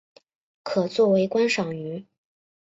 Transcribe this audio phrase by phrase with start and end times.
[0.63, 2.07] 可做为观赏鱼。